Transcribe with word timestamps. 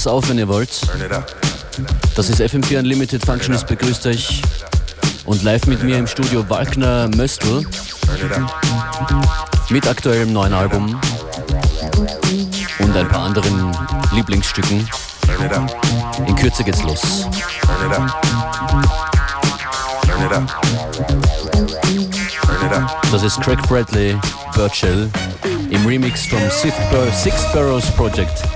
es 0.00 0.06
auf, 0.06 0.28
wenn 0.30 0.38
ihr 0.38 0.48
wollt. 0.48 0.70
Das 2.16 2.30
ist 2.30 2.40
FM4 2.40 2.78
Unlimited 2.78 3.24
Functionist, 3.24 3.66
begrüßt 3.66 4.06
euch. 4.06 4.40
Und 5.26 5.42
live 5.42 5.66
mit 5.66 5.82
mir 5.82 5.98
im 5.98 6.06
Studio 6.06 6.48
Wagner 6.48 7.08
Möstl 7.08 7.66
mit 9.68 9.86
aktuellem 9.86 10.32
neuen 10.32 10.54
Album 10.54 10.98
und 12.78 12.96
ein 12.96 13.08
paar 13.08 13.24
anderen 13.24 13.76
Lieblingsstücken. 14.12 14.88
In 16.26 16.34
Kürze 16.34 16.64
geht's 16.64 16.82
los. 16.82 17.26
Das 23.12 23.22
ist 23.22 23.40
Craig 23.42 23.60
Bradley, 23.68 24.16
Virtual, 24.54 25.10
im 25.70 25.86
Remix 25.86 26.26
vom 26.26 26.40
Sixth 26.50 27.52
Burrows 27.52 27.90
Project. 27.96 28.49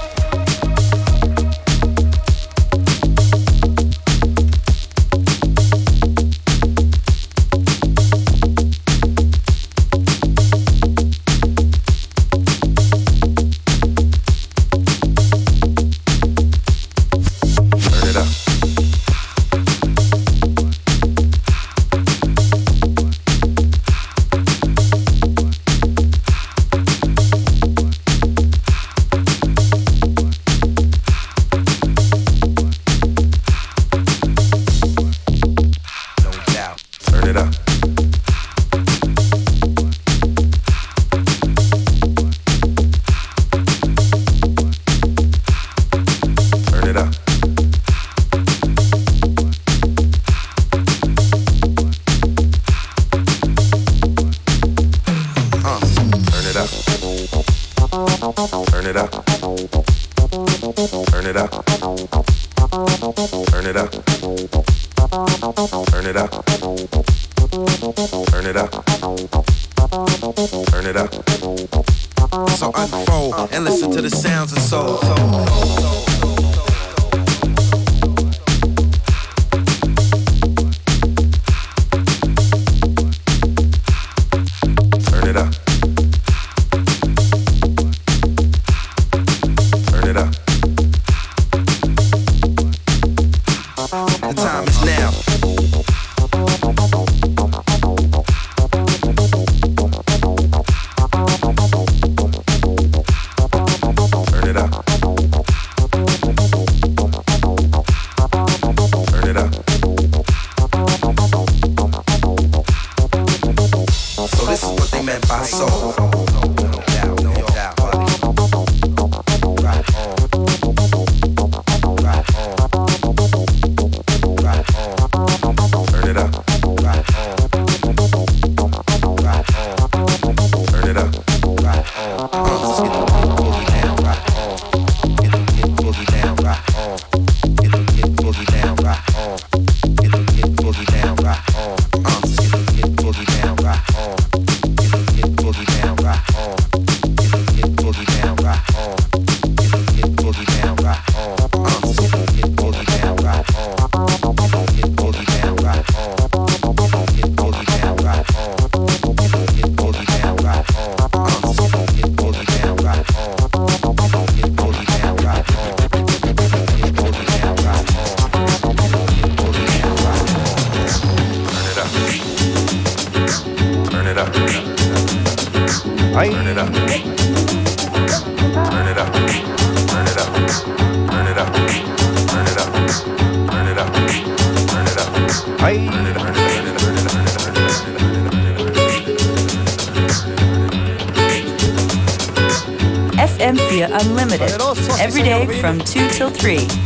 country. 196.44 196.83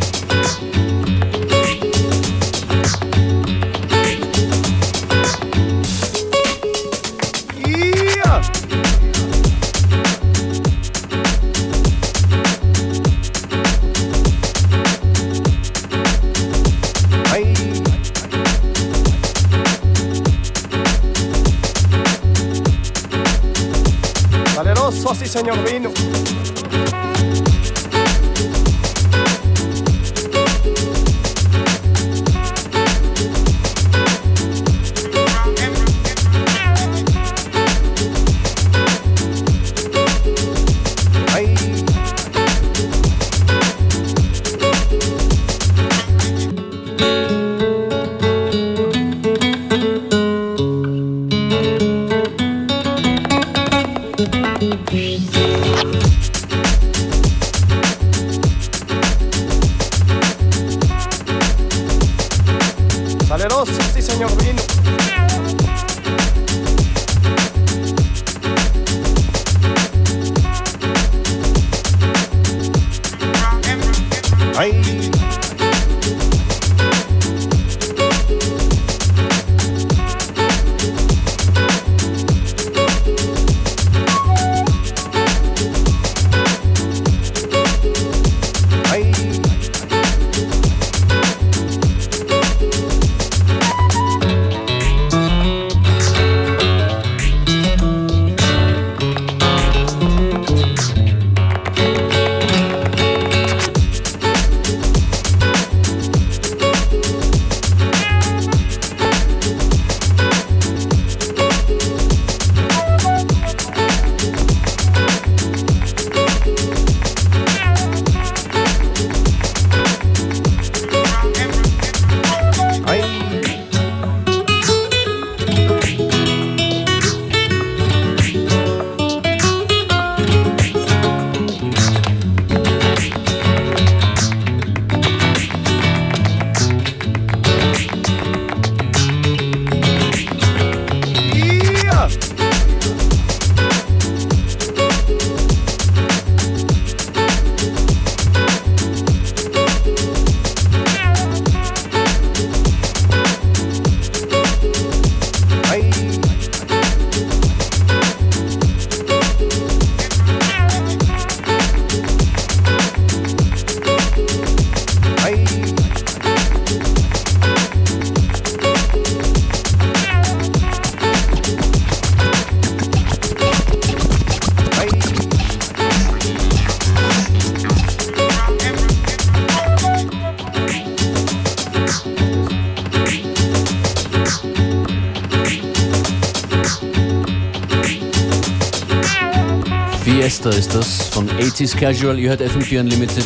Casual. 191.79 192.19
Ihr 192.19 192.31
hört 192.31 192.41
FM4 192.41 192.81
Unlimited. 192.81 193.25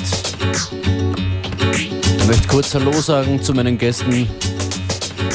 Ich 2.19 2.27
möchte 2.27 2.47
kurz 2.49 2.75
Hallo 2.75 2.93
sagen 2.93 3.41
zu 3.41 3.55
meinen 3.55 3.79
Gästen. 3.79 4.29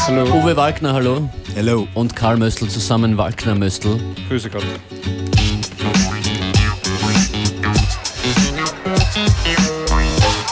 Hallo. 0.05 0.25
Uwe 0.35 0.55
Wagner, 0.55 0.93
hallo. 0.93 1.27
Hello. 1.55 1.87
Und 1.95 2.15
Karl 2.15 2.37
Möstl 2.37 2.67
zusammen, 2.67 3.17
Wagner 3.17 3.55
Möstl. 3.55 3.99
Grüße 4.29 4.51
Gott. 4.51 4.63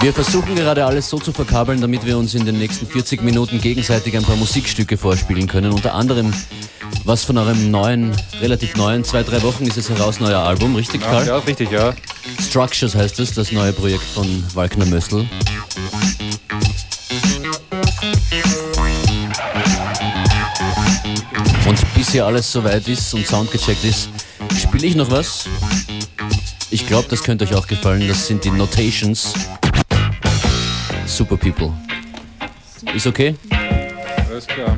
Wir 0.01 0.13
versuchen 0.13 0.55
gerade 0.55 0.85
alles 0.85 1.07
so 1.07 1.19
zu 1.19 1.31
verkabeln, 1.31 1.81
damit 1.81 2.03
wir 2.03 2.17
uns 2.17 2.33
in 2.33 2.47
den 2.47 2.57
nächsten 2.57 2.87
40 2.87 3.21
Minuten 3.21 3.61
gegenseitig 3.61 4.17
ein 4.17 4.23
paar 4.23 4.37
Musikstücke 4.37 4.97
vorspielen 4.97 5.45
können. 5.45 5.71
Unter 5.71 5.93
anderem 5.93 6.33
was 7.03 7.23
von 7.23 7.37
eurem 7.37 7.69
neuen, 7.69 8.15
relativ 8.41 8.75
neuen, 8.75 9.03
zwei, 9.03 9.21
drei 9.21 9.43
Wochen 9.43 9.65
ist 9.65 9.77
es 9.77 9.89
heraus, 9.91 10.19
neuer 10.19 10.39
Album, 10.39 10.75
richtig, 10.75 11.01
Karl? 11.01 11.27
ja, 11.27 11.37
richtig, 11.37 11.69
ja. 11.69 11.93
Structures 12.41 12.95
heißt 12.95 13.19
es, 13.19 13.33
das 13.33 13.51
neue 13.51 13.73
Projekt 13.73 14.03
von 14.03 14.43
Wagner 14.53 14.85
Möstl. 14.85 15.27
Und 21.67 21.95
bis 21.95 22.11
hier 22.11 22.25
alles 22.25 22.51
soweit 22.51 22.87
ist 22.87 23.13
und 23.13 23.25
Sound 23.27 23.51
gecheckt 23.51 23.83
ist, 23.83 24.09
spiele 24.57 24.87
ich 24.87 24.95
noch 24.95 25.11
was. 25.11 25.45
Ich 26.69 26.87
glaube, 26.87 27.07
das 27.09 27.23
könnte 27.23 27.45
euch 27.45 27.55
auch 27.55 27.67
gefallen. 27.67 28.07
Das 28.07 28.27
sind 28.27 28.43
die 28.43 28.51
Notations. 28.51 29.33
Super 31.05 31.37
People. 31.37 31.71
Ist 32.93 33.07
okay? 33.07 33.35
Alles 34.29 34.47
klar. 34.47 34.77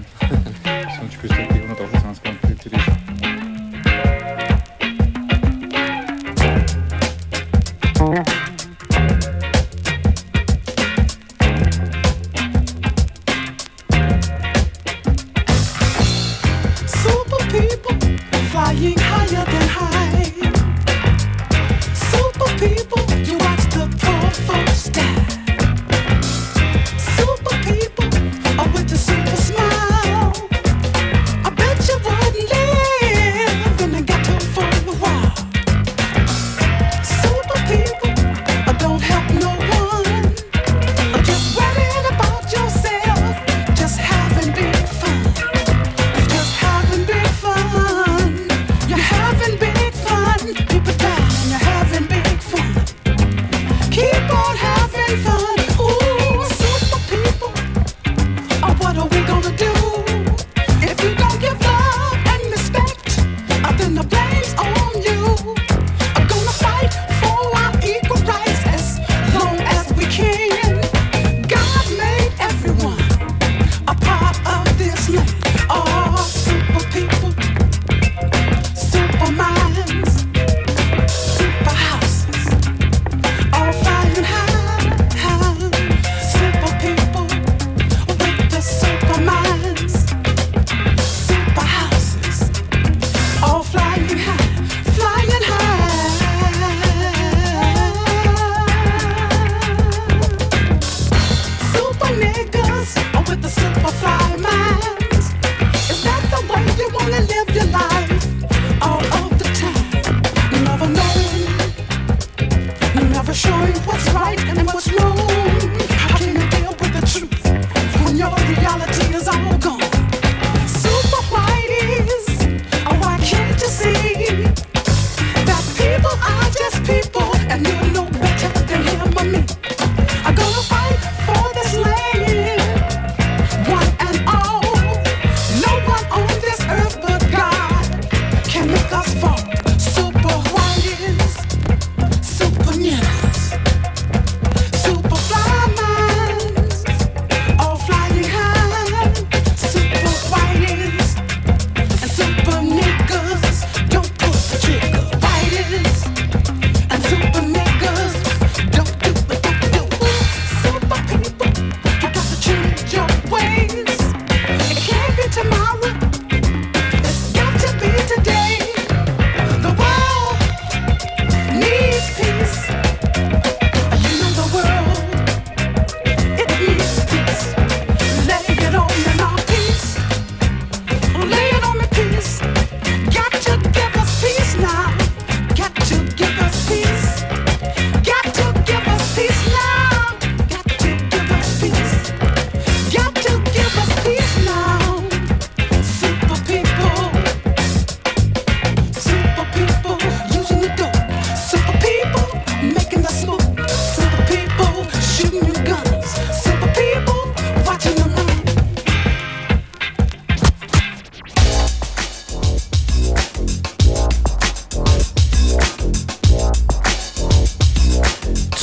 right 114.19 114.39
and 114.39 114.65
what's 114.65 114.91
wrong. 114.91 115.26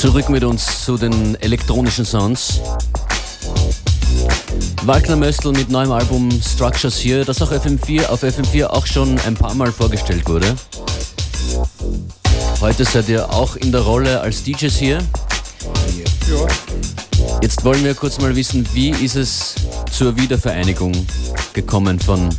Zurück 0.05 0.29
mit 0.29 0.43
uns 0.43 0.85
zu 0.85 0.97
den 0.97 1.33
elektronischen 1.41 2.05
Sounds. 2.05 2.61
Wagner 4.83 5.15
Möstl 5.15 5.51
mit 5.51 5.71
neuem 5.71 5.91
Album 5.91 6.29
Structures 6.43 6.95
hier, 6.95 7.25
das 7.25 7.41
auch 7.41 7.51
FM4, 7.51 8.05
auf 8.09 8.21
FM4 8.21 8.67
auch 8.67 8.85
schon 8.85 9.17
ein 9.21 9.33
paar 9.33 9.55
Mal 9.55 9.71
vorgestellt 9.71 10.29
wurde. 10.29 10.55
Heute 12.61 12.85
seid 12.85 13.09
ihr 13.09 13.33
auch 13.33 13.55
in 13.55 13.71
der 13.71 13.81
Rolle 13.81 14.21
als 14.21 14.43
DJs 14.43 14.75
hier. 14.77 14.99
Jetzt 17.41 17.65
wollen 17.65 17.83
wir 17.83 17.95
kurz 17.95 18.21
mal 18.21 18.35
wissen, 18.35 18.63
wie 18.73 18.91
ist 18.91 19.15
es 19.15 19.55
zur 19.91 20.15
Wiedervereinigung 20.17 20.93
gekommen 21.53 21.99
von 21.99 22.29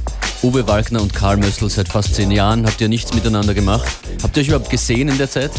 Uwe 0.45 0.69
Wagner 0.69 1.03
und 1.03 1.13
Karl 1.13 1.37
Möstl 1.37 1.69
seit 1.69 1.89
fast 1.89 2.15
zehn 2.15 2.31
Jahren? 2.31 2.65
Habt 2.65 2.81
ihr 2.81 2.89
nichts 2.89 3.13
miteinander 3.13 3.55
gemacht? 3.55 3.89
Habt 4.23 4.37
ihr 4.37 4.43
euch 4.43 4.49
überhaupt 4.51 4.71
gesehen 4.71 5.09
in 5.09 5.19
der 5.19 5.29
Zeit? 5.29 5.51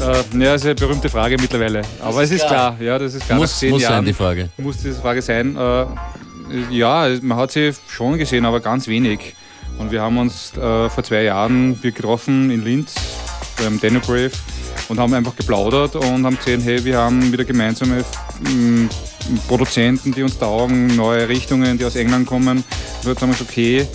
Äh, 0.00 0.44
ja, 0.44 0.54
ist 0.54 0.64
eine 0.64 0.74
berühmte 0.74 1.08
Frage 1.08 1.36
mittlerweile. 1.40 1.82
Aber 2.00 2.22
es 2.22 2.30
ist 2.30 2.46
klar. 2.46 2.76
ja, 2.80 2.98
das 2.98 3.14
ist 3.14 3.26
klar. 3.26 3.38
Muss- 3.38 3.50
nach 3.52 3.58
zehn 3.58 3.70
muss 3.70 3.82
sein, 3.82 3.90
Jahren 3.92 4.04
die 4.04 4.12
Frage. 4.12 4.48
Muss 4.56 4.76
diese 4.78 5.00
Frage 5.00 5.22
sein. 5.22 5.56
Äh, 5.56 5.86
ja, 6.70 7.08
man 7.22 7.38
hat 7.38 7.52
sie 7.52 7.72
schon 7.88 8.18
gesehen, 8.18 8.44
aber 8.44 8.60
ganz 8.60 8.88
wenig. 8.88 9.34
Und 9.78 9.92
wir 9.92 10.02
haben 10.02 10.18
uns 10.18 10.52
äh, 10.56 10.88
vor 10.90 11.02
zwei 11.04 11.22
Jahren 11.22 11.82
wir 11.82 11.92
getroffen 11.92 12.50
in 12.50 12.64
Linz 12.64 12.94
beim 13.56 13.80
Daniel 13.80 14.00
Brave 14.00 14.32
und 14.88 14.98
haben 14.98 15.14
einfach 15.14 15.36
geplaudert 15.36 15.96
und 15.96 16.24
haben 16.26 16.36
gesehen, 16.36 16.60
hey, 16.60 16.84
wir 16.84 16.98
haben 16.98 17.32
wieder 17.32 17.44
gemeinsame 17.44 18.04
mm, 18.40 18.86
Produzenten, 19.48 20.12
die 20.12 20.22
uns 20.22 20.38
taugen, 20.38 20.88
neue 20.96 21.28
Richtungen, 21.28 21.78
die 21.78 21.84
aus 21.84 21.96
England 21.96 22.26
kommen. 22.26 22.58
Und 22.58 23.08
jetzt 23.08 23.22
haben 23.22 23.30
wir 23.30 23.34
gesagt, 23.34 23.50
okay, 23.50 23.86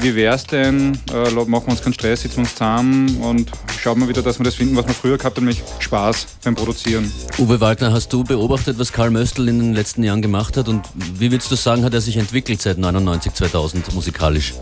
wie 0.00 0.14
wär's 0.14 0.44
denn? 0.44 0.98
Äh, 1.12 1.30
machen 1.30 1.66
wir 1.66 1.68
uns 1.68 1.82
keinen 1.82 1.92
Stress, 1.92 2.22
sitzen 2.22 2.36
wir 2.36 2.40
uns 2.40 2.52
zusammen 2.54 3.16
und 3.18 3.50
schauen 3.80 4.00
wir 4.00 4.08
wieder, 4.08 4.22
dass 4.22 4.38
wir 4.38 4.44
das 4.44 4.54
finden, 4.54 4.76
was 4.76 4.86
wir 4.86 4.94
früher 4.94 5.18
gehabt 5.18 5.36
haben, 5.36 5.44
nämlich 5.44 5.62
Spaß 5.78 6.26
beim 6.44 6.54
Produzieren. 6.54 7.12
Uwe 7.38 7.60
Wagner, 7.60 7.92
hast 7.92 8.12
du 8.12 8.24
beobachtet, 8.24 8.78
was 8.78 8.92
Karl 8.92 9.10
Möstl 9.10 9.48
in 9.48 9.58
den 9.58 9.74
letzten 9.74 10.02
Jahren 10.02 10.22
gemacht 10.22 10.56
hat 10.56 10.68
und 10.68 10.86
wie 10.96 11.30
würdest 11.30 11.50
du 11.50 11.56
sagen, 11.56 11.84
hat 11.84 11.94
er 11.94 12.00
sich 12.00 12.16
entwickelt 12.16 12.60
seit 12.60 12.78
99, 12.78 13.34
2000 13.34 13.94
musikalisch? 13.94 14.54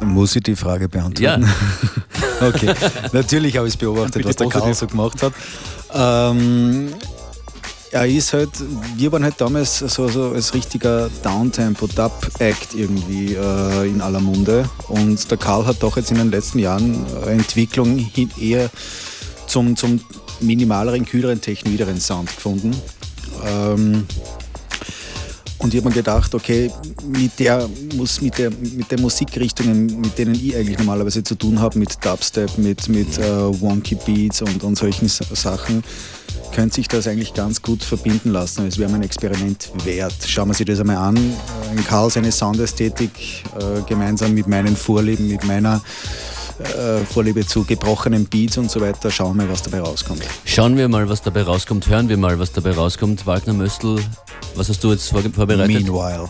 Muss 0.00 0.34
ich 0.34 0.42
die 0.42 0.56
Frage 0.56 0.88
beantworten? 0.88 1.42
Ja. 2.40 2.46
okay. 2.48 2.74
Natürlich 3.12 3.56
habe 3.56 3.68
ich 3.68 3.74
es 3.74 3.78
beobachtet, 3.78 4.14
Bitte 4.14 4.28
was 4.28 4.36
der 4.36 4.48
Karl 4.48 4.74
so 4.74 4.86
gemacht 4.86 5.22
hat. 5.22 5.32
Ähm, 5.94 6.92
er 7.92 8.06
ist 8.06 8.32
halt, 8.32 8.50
wir 8.96 9.12
waren 9.12 9.22
halt 9.22 9.38
damals 9.38 9.78
so, 9.78 10.08
so 10.08 10.32
als 10.32 10.54
richtiger 10.54 11.10
Downtempo-Dub-Act 11.22 12.74
irgendwie 12.74 13.34
äh, 13.34 13.88
in 13.88 14.00
aller 14.00 14.20
Munde. 14.20 14.68
Und 14.88 15.30
der 15.30 15.36
Karl 15.36 15.66
hat 15.66 15.82
doch 15.82 15.96
jetzt 15.98 16.10
in 16.10 16.16
den 16.16 16.30
letzten 16.30 16.58
Jahren 16.58 17.04
äh, 17.26 17.32
Entwicklung 17.32 17.98
hin 17.98 18.30
eher 18.40 18.70
zum, 19.46 19.76
zum 19.76 20.00
minimaleren, 20.40 21.04
kühleren, 21.04 21.40
technideren 21.40 22.00
Sound 22.00 22.34
gefunden. 22.34 22.74
Ähm, 23.44 24.06
und 25.58 25.74
ich 25.74 25.80
habe 25.80 25.90
mir 25.90 25.94
gedacht, 25.94 26.34
okay, 26.34 26.70
mit 27.06 27.38
der, 27.38 27.68
muss, 27.94 28.22
mit, 28.22 28.38
der, 28.38 28.50
mit 28.50 28.90
der 28.90 28.98
Musikrichtungen, 29.00 30.00
mit 30.00 30.16
denen 30.18 30.34
ich 30.34 30.56
eigentlich 30.56 30.78
normalerweise 30.78 31.22
zu 31.22 31.34
tun 31.34 31.60
habe, 31.60 31.78
mit 31.78 32.04
Dubstep, 32.04 32.56
mit, 32.56 32.88
mit 32.88 33.18
äh, 33.18 33.60
Wonky 33.60 33.96
Beats 33.96 34.40
und, 34.42 34.64
und 34.64 34.76
solchen 34.76 35.08
Sachen, 35.08 35.84
könnte 36.52 36.76
sich 36.76 36.88
das 36.88 37.06
eigentlich 37.06 37.34
ganz 37.34 37.62
gut 37.62 37.82
verbinden 37.82 38.30
lassen. 38.30 38.66
Es 38.66 38.78
wäre 38.78 38.90
mal 38.90 38.96
ein 38.96 39.02
Experiment 39.02 39.70
wert. 39.84 40.14
Schauen 40.26 40.48
wir 40.48 40.54
sich 40.54 40.66
das 40.66 40.80
einmal 40.80 40.96
an. 40.96 41.16
Äh, 41.16 41.82
Karl 41.88 42.10
seine 42.10 42.30
Soundästhetik 42.30 43.10
äh, 43.58 43.82
gemeinsam 43.88 44.34
mit 44.34 44.46
meinen 44.46 44.76
Vorlieben, 44.76 45.28
mit 45.28 45.44
meiner 45.44 45.80
äh, 46.60 47.04
Vorliebe 47.04 47.46
zu 47.46 47.64
gebrochenen 47.64 48.26
Beats 48.26 48.58
und 48.58 48.70
so 48.70 48.80
weiter. 48.80 49.10
Schauen 49.10 49.36
wir 49.36 49.44
mal, 49.44 49.52
was 49.52 49.62
dabei 49.62 49.80
rauskommt. 49.80 50.22
Schauen 50.44 50.76
wir 50.76 50.88
mal, 50.88 51.08
was 51.08 51.22
dabei 51.22 51.42
rauskommt, 51.42 51.88
hören 51.88 52.08
wir 52.08 52.16
mal, 52.16 52.38
was 52.38 52.52
dabei 52.52 52.72
rauskommt. 52.72 53.26
Wagner 53.26 53.54
Möstl, 53.54 53.98
was 54.54 54.68
hast 54.68 54.84
du 54.84 54.92
jetzt 54.92 55.08
vor, 55.08 55.22
vorbereitet? 55.22 55.86
Meanwhile, 55.86 56.28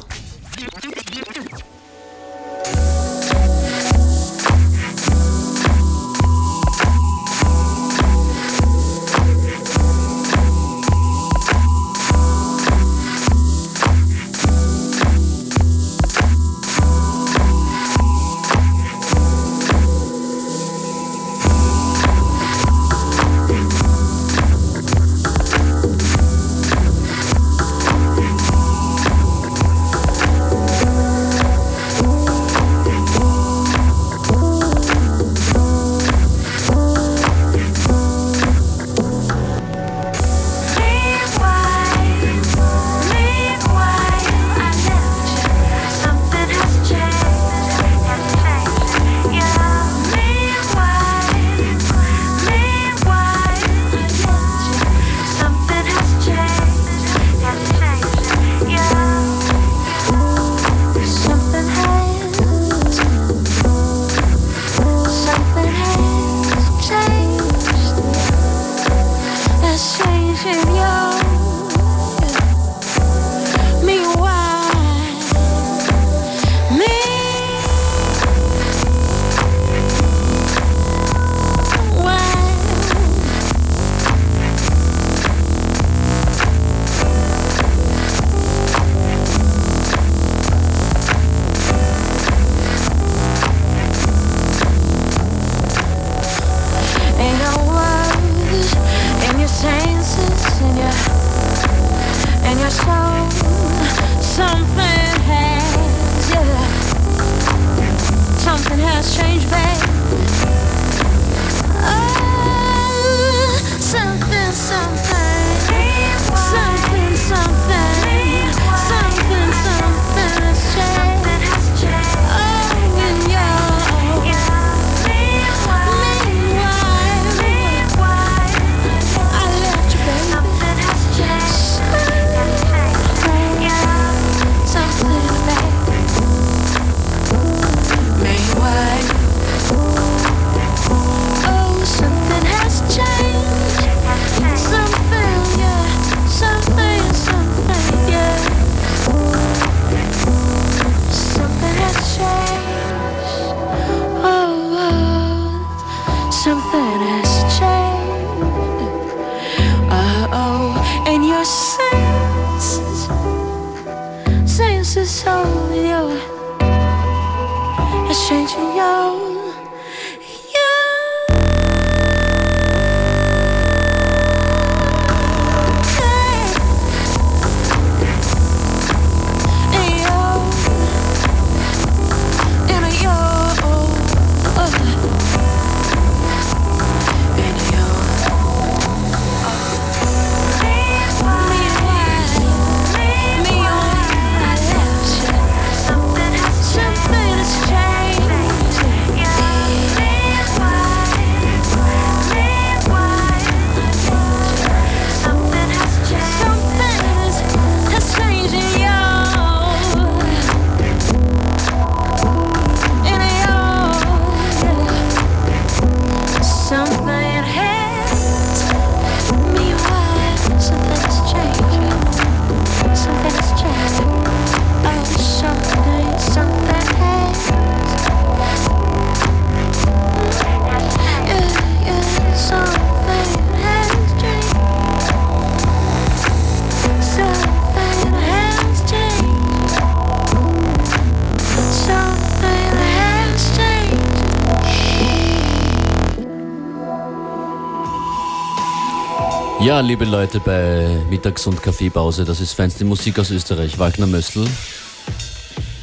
Ja, 249.72 249.80
liebe 249.80 250.04
Leute 250.04 250.38
bei 250.38 250.87
Mittags- 251.08 251.46
und 251.46 251.62
Kaffeepause, 251.62 252.26
das 252.26 252.42
ist 252.42 252.52
feinste 252.52 252.85
Musik 252.85 253.18
aus 253.18 253.30
Österreich, 253.30 253.78
Wagner 253.78 254.06
Mössl. 254.06 254.44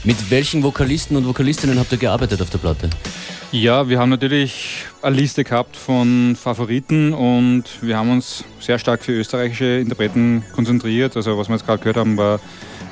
Mit 0.04 0.30
welchen 0.30 0.62
Vokalisten 0.62 1.18
und 1.18 1.26
Vokalistinnen 1.26 1.80
habt 1.80 1.92
ihr 1.92 1.98
gearbeitet 1.98 2.40
auf 2.40 2.52
der 2.52 2.60
Platte? 2.60 2.92
Ja, 3.52 3.90
wir 3.90 3.98
haben 3.98 4.12
natürlich 4.12 4.86
eine 5.02 5.16
Liste 5.16 5.44
gehabt 5.44 5.76
von 5.76 6.38
Favoriten 6.40 7.14
und 7.14 7.64
wir 7.82 7.98
haben 7.98 8.12
uns 8.12 8.44
sehr 8.60 8.78
stark 8.78 9.02
für 9.02 9.14
österreichische 9.14 9.80
Interpreten 9.80 10.44
konzentriert. 10.54 11.16
Also 11.18 11.36
was 11.40 11.50
wir 11.50 11.56
jetzt 11.56 11.66
gerade 11.66 11.80
gehört 11.80 11.98
haben, 11.98 12.16
war 12.16 12.40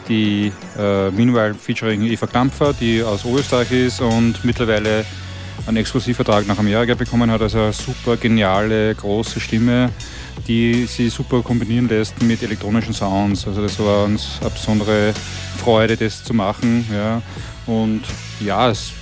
die 0.10 0.52
äh, 0.80 1.12
Meanwhile 1.12 1.54
featuring 1.54 2.06
Eva 2.06 2.26
Klampfer, 2.26 2.74
die 2.74 3.04
aus 3.04 3.24
Oberösterreich 3.24 3.72
ist 3.72 4.02
und 4.02 4.44
mittlerweile 4.44 5.06
einen 5.68 5.78
Exklusivvertrag 5.78 6.48
nach 6.48 6.58
Amerika 6.58 6.96
bekommen 6.96 7.30
hat. 7.30 7.42
Also 7.42 7.60
eine 7.60 7.74
super 7.74 8.18
geniale, 8.18 8.96
große 8.96 9.40
Stimme, 9.40 9.90
die 10.48 10.86
sie 10.86 11.10
super 11.10 11.42
kombinieren 11.42 11.88
lässt 11.88 12.22
mit 12.24 12.42
elektronischen 12.42 12.94
Sounds. 12.94 13.48
Also 13.48 13.62
das 13.62 13.78
war 13.80 14.06
uns 14.06 14.40
eine 14.42 14.50
besondere 14.50 15.14
Freude, 15.58 15.98
das 15.98 16.24
zu 16.24 16.34
machen. 16.34 16.88
Ja. 16.92 17.22
Und 17.66 18.04
ja, 18.40 18.70
es 18.70 18.94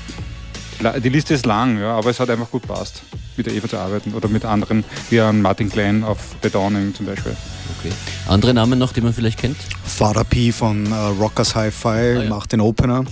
Die 1.03 1.09
Liste 1.09 1.33
ist 1.33 1.45
lang, 1.45 1.79
ja, 1.79 1.95
aber 1.95 2.09
es 2.09 2.19
hat 2.19 2.29
einfach 2.29 2.51
gut 2.51 2.67
passt, 2.67 3.01
mit 3.37 3.45
der 3.45 3.53
Eva 3.53 3.67
zu 3.67 3.77
arbeiten 3.77 4.13
oder 4.13 4.27
mit 4.27 4.43
anderen, 4.43 4.83
wie 5.09 5.21
an 5.21 5.41
Martin 5.41 5.69
Klein 5.69 6.03
auf 6.03 6.17
The 6.43 6.49
Dawning 6.49 6.93
zum 6.93 7.05
Beispiel. 7.05 7.35
Okay. 7.79 7.93
Andere 8.27 8.53
Namen 8.53 8.77
noch, 8.77 8.91
die 8.91 9.01
man 9.01 9.13
vielleicht 9.13 9.39
kennt? 9.39 9.57
Father 9.85 10.23
P 10.23 10.51
von 10.51 10.91
äh, 10.91 10.95
Rockers 11.19 11.55
Hi-Fi 11.55 12.23
ja. 12.23 12.29
macht 12.29 12.51
den 12.51 12.59
Opener. 12.59 13.05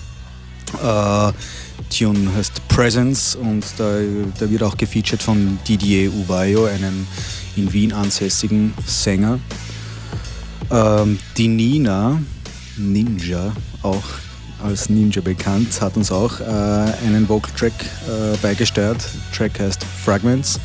Äh, 0.83 1.31
Tune 1.93 2.33
heißt 2.35 2.67
Presence 2.69 3.35
und 3.35 3.63
da, 3.77 3.99
da 4.39 4.49
wird 4.49 4.63
auch 4.63 4.75
gefeatured 4.75 5.21
von 5.21 5.59
Didier 5.67 6.11
Uvayo, 6.11 6.65
einem 6.65 7.05
in 7.55 7.71
Wien 7.71 7.93
ansässigen 7.93 8.73
Sänger. 8.85 9.39
Ähm, 10.71 11.19
die 11.37 11.47
Nina, 11.47 12.19
Ninja, 12.77 13.53
auch 13.83 14.03
als 14.63 14.89
Ninja 14.89 15.21
bekannt, 15.21 15.79
hat 15.81 15.95
uns 15.95 16.11
auch 16.11 16.39
äh, 16.39 16.43
einen 17.05 17.29
Vocal-Track 17.29 17.73
äh, 17.73 18.37
beigesteuert. 18.41 19.05
Track 19.35 19.59
heißt 19.59 19.85
Fragments 20.03 20.59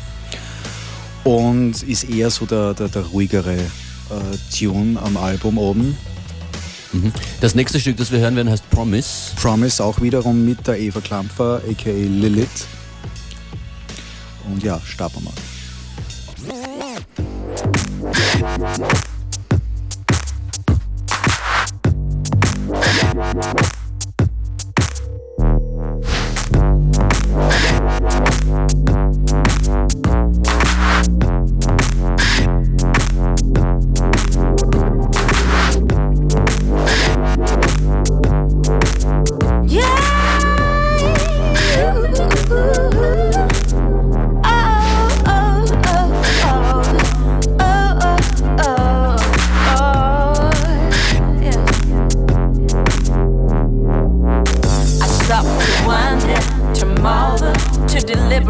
und 1.25 1.83
ist 1.83 2.09
eher 2.09 2.31
so 2.31 2.47
der, 2.47 2.73
der, 2.73 2.87
der 2.87 3.03
ruhigere 3.03 3.55
äh, 3.55 4.57
Tune 4.57 4.99
am 4.99 5.15
Album 5.15 5.59
oben. 5.59 5.95
Das 7.41 7.55
nächste 7.55 7.79
Stück, 7.79 7.97
das 7.97 8.11
wir 8.11 8.19
hören 8.19 8.35
werden, 8.35 8.49
heißt 8.49 8.69
Promise. 8.69 9.35
Promise 9.35 9.83
auch 9.83 10.01
wiederum 10.01 10.45
mit 10.45 10.65
der 10.67 10.79
Eva 10.79 11.01
Klampfer, 11.01 11.61
aka 11.69 11.89
Lilith. 11.89 12.67
Und 14.51 14.63
ja, 14.63 14.81
starten 14.85 15.17
wir 15.17 15.31
mal. 15.31 15.33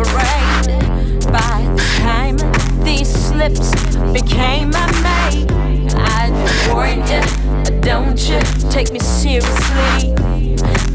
To 0.04 0.12
deliberate. 0.12 1.32
By 1.32 1.68
the 1.76 1.84
time, 2.00 2.38
these 2.84 3.10
slips 3.10 3.72
became 4.12 4.72
my 4.72 4.92
mate. 5.04 5.52
I 5.96 6.30
do 6.30 6.74
warn 6.74 7.00
you, 7.08 7.82
don't 7.82 8.20
you 8.30 8.40
take 8.70 8.92
me 8.92 9.00
seriously. 9.00 10.16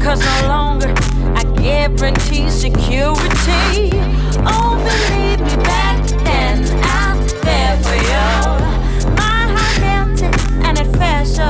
Cause 0.01 0.19
no 0.19 0.47
longer 0.47 0.93
I 1.35 1.43
guarantee 1.61 2.49
security. 2.49 3.89
Oh, 4.47 4.75
believe 4.83 5.39
me, 5.39 5.63
back 5.63 6.05
then 6.23 6.63
I 6.83 7.27
fell 7.43 7.77
for 7.83 7.95
you. 7.95 9.15
My 9.15 9.47
heart 9.55 9.79
melted 9.81 10.35
and 10.63 10.77
it 10.77 10.97
felt 10.97 11.27
so, 11.27 11.49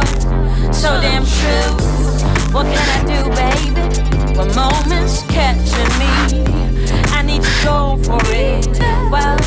so 0.72 1.02
damn 1.02 1.26
true. 1.26 1.76
What 2.54 2.66
can 2.68 2.88
I 2.90 3.02
do, 3.04 3.30
baby? 3.36 3.82
When 4.38 4.54
moments 4.56 5.24
catching 5.24 6.00
me, 6.00 6.25
need 7.36 7.44
to 7.44 7.66
go 7.66 7.98
for 7.98 8.20
it. 8.28 9.45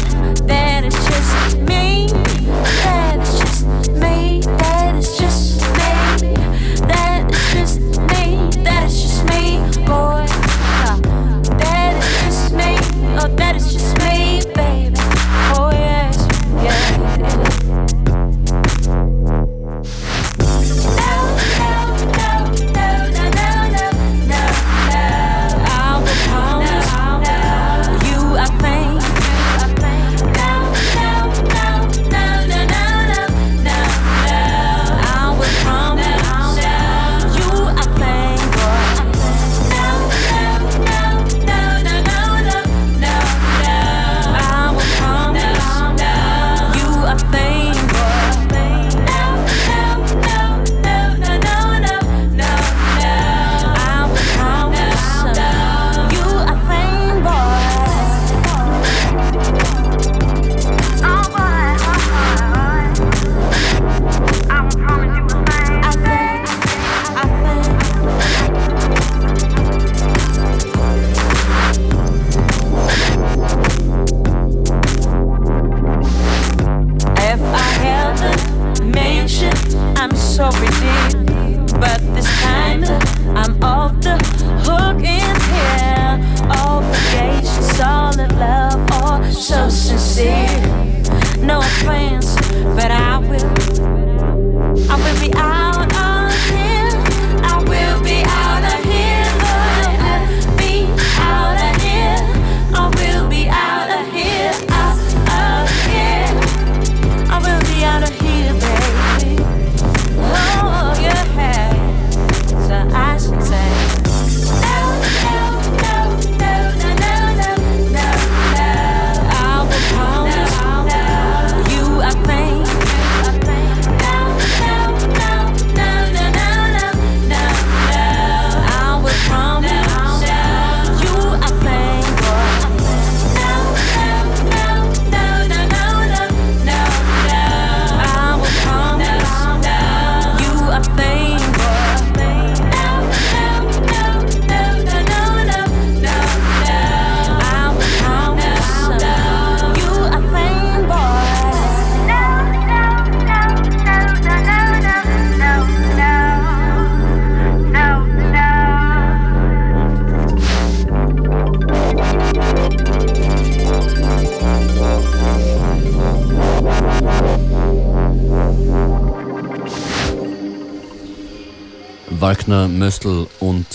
Wagner, 172.20 172.66
Möstl 172.68 173.26
und 173.40 173.66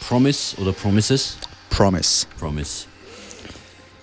Promise 0.00 0.56
oder 0.58 0.72
Promises? 0.72 1.36
Promise. 1.70 2.26
Promise. 2.38 2.86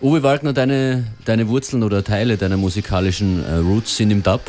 Uwe 0.02 0.22
Wagner, 0.24 0.54
deine, 0.54 1.08
deine 1.26 1.48
Wurzeln 1.48 1.84
oder 1.84 2.04
Teile 2.04 2.38
deiner 2.38 2.58
musikalischen 2.58 3.44
äh, 3.44 3.56
Roots 3.56 3.98
sind 3.98 4.12
im 4.12 4.24
Dub. 4.24 4.42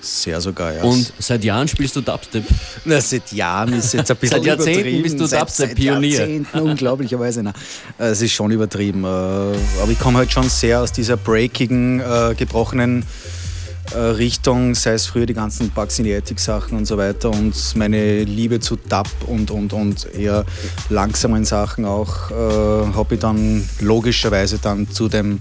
Sehr 0.00 0.40
sogar, 0.40 0.74
ja. 0.74 0.82
Und 0.82 1.12
seit 1.18 1.44
Jahren 1.44 1.68
spielst 1.68 1.94
du 1.96 2.00
Dubstep. 2.00 2.44
Na, 2.84 3.00
seit 3.00 3.32
Jahren 3.32 3.72
ist 3.72 3.94
jetzt 3.94 4.10
ein 4.10 4.16
bisschen 4.20 4.38
Seit 4.38 4.46
Jahrzehnten 4.46 5.02
bist 5.02 5.20
du 5.20 5.26
Dubstep-Pionier. 5.26 6.16
Seit 6.16 6.28
Jahrzehnten, 6.28 6.58
unglaublicherweise. 6.70 7.42
Nein. 7.42 7.54
Es 7.98 8.20
ist 8.20 8.32
schon 8.32 8.50
übertrieben. 8.50 9.04
äh, 9.04 9.06
Aber 9.06 9.90
ich 9.90 9.98
komme 9.98 10.18
halt 10.18 10.32
schon 10.32 10.48
sehr 10.48 10.80
aus 10.80 10.92
dieser 10.92 11.16
breakigen, 11.16 12.00
äh, 12.00 12.34
gebrochenen 12.36 13.04
Richtung, 13.98 14.74
sei 14.74 14.92
es 14.92 15.06
früher 15.06 15.26
die 15.26 15.34
ganzen 15.34 15.70
Bugs 15.70 15.98
in 15.98 16.04
the 16.04 16.14
Attic 16.14 16.40
Sachen 16.40 16.76
und 16.76 16.86
so 16.86 16.96
weiter. 16.96 17.30
Und 17.30 17.54
meine 17.76 18.24
Liebe 18.24 18.60
zu 18.60 18.76
Dub 18.76 19.08
und, 19.26 19.50
und, 19.50 19.72
und 19.72 20.06
eher 20.14 20.44
langsamen 20.88 21.44
Sachen 21.44 21.84
auch, 21.84 22.30
äh, 22.30 22.34
habe 22.34 23.14
ich 23.14 23.20
dann 23.20 23.68
logischerweise 23.80 24.58
dann 24.58 24.90
zu 24.90 25.08
dem 25.08 25.40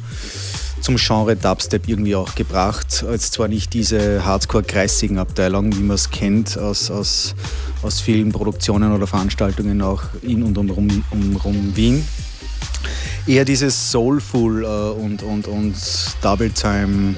zum 0.82 0.96
Genre 0.96 1.36
Dubstep 1.36 1.88
irgendwie 1.88 2.16
auch 2.16 2.34
gebracht. 2.36 3.06
Jetzt 3.10 3.34
zwar 3.34 3.48
nicht 3.48 3.74
diese 3.74 4.26
hardcore-kreisigen 4.26 5.20
Abteilung, 5.20 5.76
wie 5.78 5.84
man 5.84 5.96
es 5.96 6.10
kennt 6.10 6.58
aus, 6.58 6.90
aus, 6.90 7.36
aus 7.84 8.02
vielen 8.02 8.32
Produktionen 8.32 8.92
oder 8.92 9.06
Veranstaltungen 9.06 9.82
auch 9.82 10.02
in 10.24 10.44
und 10.44 10.58
um, 10.58 10.70
um, 10.72 11.04
um, 11.12 11.36
um 11.44 11.76
Wien. 11.76 12.06
Eher 13.28 13.46
dieses 13.46 13.92
Soulful 13.92 14.64
äh, 14.64 14.68
und, 14.68 15.22
und, 15.22 15.48
und 15.48 15.76
Double 16.22 16.50
Time 16.50 17.16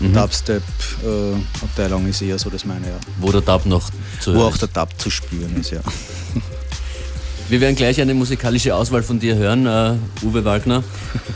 Dubstep 0.00 0.62
äh, 1.04 1.64
Abteilung 1.64 2.06
ist 2.08 2.20
eher 2.22 2.38
so 2.38 2.50
das 2.50 2.64
meine, 2.64 2.86
ja. 2.86 2.96
Wo 3.20 3.30
der 3.30 3.40
Dub 3.40 3.64
noch 3.66 3.90
zu 4.20 4.32
Wo 4.34 4.38
hören 4.38 4.48
auch 4.48 4.54
ist. 4.54 4.62
der 4.62 4.68
Dub 4.68 4.88
zu 4.98 5.10
spüren 5.10 5.56
ist, 5.60 5.70
ja. 5.70 5.80
Wir 7.48 7.60
werden 7.60 7.76
gleich 7.76 8.00
eine 8.00 8.14
musikalische 8.14 8.74
Auswahl 8.74 9.02
von 9.02 9.18
dir 9.20 9.36
hören, 9.36 9.66
äh, 9.66 9.94
Uwe 10.24 10.44
Wagner. 10.44 10.82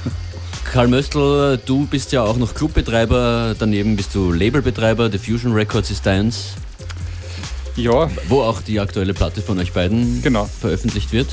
Karl 0.73 0.89
Möstl, 0.89 1.59
du 1.65 1.87
bist 1.87 2.13
ja 2.13 2.23
auch 2.23 2.37
noch 2.37 2.55
Clubbetreiber, 2.55 3.55
daneben 3.59 3.97
bist 3.97 4.15
du 4.15 4.33
Labelbetreiber, 4.33 5.11
The 5.11 5.19
Fusion 5.19 5.53
Records 5.53 5.91
ist 5.91 6.05
deins, 6.05 6.49
Ja, 7.77 8.11
wo 8.29 8.43
auch 8.43 8.61
die 8.61 8.81
aktuelle 8.81 9.15
Platte 9.15 9.41
von 9.41 9.59
euch 9.59 9.73
beiden 9.73 10.21
Genau. 10.23 10.49
veröffentlicht 10.61 11.13
wird. 11.13 11.29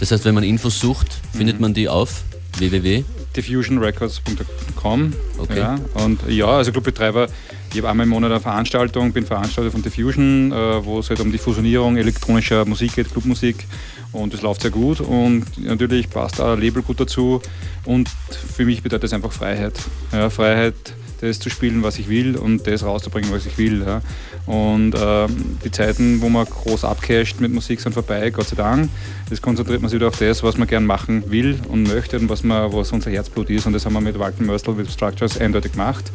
Das 0.00 0.10
heißt, 0.12 0.24
wenn 0.24 0.34
man 0.34 0.44
Infos 0.44 0.78
sucht, 0.80 1.08
findet 1.36 1.60
man 1.60 1.74
die 1.74 1.88
auf 1.88 2.22
www. 2.58 3.04
diffusionrecords.com. 3.36 5.12
Okay. 5.38 5.58
Ja, 5.58 5.78
und 5.94 6.20
ja, 6.28 6.46
also 6.46 6.72
Clubbetreiber, 6.72 7.28
ich 7.72 7.78
habe 7.78 7.90
einmal 7.90 8.04
im 8.04 8.10
Monat 8.10 8.30
eine 8.30 8.40
Veranstaltung, 8.40 9.12
bin 9.12 9.26
Veranstalter 9.26 9.70
von 9.70 9.82
Diffusion, 9.82 10.52
äh, 10.52 10.84
wo 10.84 11.00
es 11.00 11.10
halt 11.10 11.20
um 11.20 11.30
die 11.30 11.38
Fusionierung 11.38 11.96
elektronischer 11.96 12.64
Musik 12.64 12.94
geht, 12.94 13.10
Clubmusik. 13.10 13.66
Und 14.10 14.32
das 14.32 14.40
läuft 14.40 14.62
sehr 14.62 14.70
gut 14.70 15.00
und 15.00 15.44
natürlich 15.58 16.08
passt 16.08 16.40
auch 16.40 16.54
ein 16.54 16.60
Label 16.60 16.82
gut 16.82 16.98
dazu. 16.98 17.42
Und 17.84 18.08
für 18.08 18.64
mich 18.64 18.82
bedeutet 18.82 19.04
das 19.04 19.12
einfach 19.12 19.32
Freiheit. 19.32 19.78
Ja, 20.12 20.30
Freiheit, 20.30 20.74
das 21.20 21.38
zu 21.38 21.50
spielen, 21.50 21.82
was 21.82 21.98
ich 21.98 22.08
will 22.08 22.36
und 22.36 22.66
das 22.66 22.84
rauszubringen, 22.84 23.30
was 23.32 23.46
ich 23.46 23.58
will. 23.58 23.82
Ja. 23.84 24.02
Und 24.46 24.94
ähm, 24.98 25.58
die 25.64 25.70
Zeiten, 25.70 26.20
wo 26.20 26.28
man 26.28 26.46
groß 26.46 26.84
abcasht 26.84 27.40
mit 27.40 27.52
Musik, 27.52 27.80
sind 27.80 27.92
vorbei, 27.92 28.30
Gott 28.30 28.48
sei 28.48 28.56
Dank. 28.56 28.88
Jetzt 29.30 29.42
konzentriert 29.42 29.80
man 29.80 29.90
sich 29.90 29.98
wieder 29.98 30.08
auf 30.08 30.18
das, 30.18 30.42
was 30.42 30.56
man 30.56 30.68
gern 30.68 30.86
machen 30.86 31.30
will 31.30 31.58
und 31.68 31.84
möchte 31.84 32.18
und 32.18 32.28
was, 32.28 32.42
man, 32.42 32.72
was 32.72 32.92
unser 32.92 33.10
Herzblut 33.10 33.50
ist. 33.50 33.66
Und 33.66 33.72
das 33.72 33.84
haben 33.84 33.92
wir 33.94 34.00
mit 34.00 34.18
Walton 34.18 34.46
Mörstel, 34.46 34.74
mit 34.74 34.90
Structures 34.90 35.38
eindeutig 35.38 35.72
gemacht 35.72 36.10